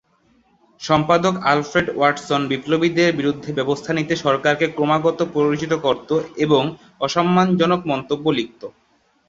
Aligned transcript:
সম্পাদক 0.81 1.33
Alfred 1.45 1.87
Watson 1.91 2.41
বিপ্লবীদের 2.51 3.09
বিরুদ্ধে 3.15 3.49
ব্যবস্থা 3.53 3.91
নিতে 3.93 4.13
সরকারকে 4.17 4.65
ক্রমাগত 4.69 5.19
প্ররোচিত 5.33 5.73
করত 5.85 6.09
এবং 6.45 6.63
অসম্মানজনক 7.01 7.81
মন্তব্য 7.91 8.25
লিখতো। 8.39 8.67